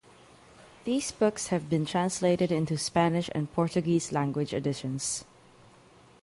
These 0.83 1.11
books 1.11 1.49
have 1.49 1.69
been 1.69 1.85
translated 1.85 2.51
into 2.51 2.75
Spanish 2.75 3.29
and 3.35 3.53
Portuguese 3.53 4.11
language 4.11 4.51
editions. 4.51 5.25